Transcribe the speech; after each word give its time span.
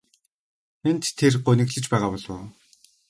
Тэнд 0.81 1.03
тэр 1.19 1.33
гуниглаж 1.45 1.85
байгаа 1.89 2.11
болов 2.13 2.29
уу? 2.33 2.45